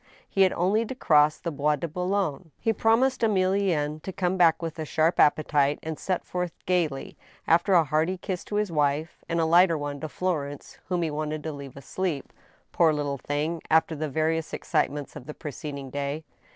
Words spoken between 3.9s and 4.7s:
to come back